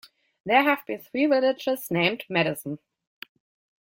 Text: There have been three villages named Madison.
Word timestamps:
There 0.47 0.63
have 0.63 0.83
been 0.87 0.97
three 0.99 1.27
villages 1.27 1.91
named 1.91 2.23
Madison. 2.27 2.79